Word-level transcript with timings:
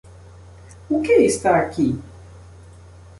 O 0.89 0.99
que 0.99 1.13
está 1.17 1.59
aqui? 1.59 2.01